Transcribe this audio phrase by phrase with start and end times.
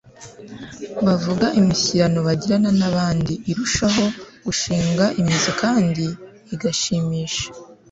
[1.05, 4.05] bavuga, imishyikirano bagirana n'abandi irushaho
[4.45, 6.05] gushinga imizi kandi
[6.53, 7.45] igashimisha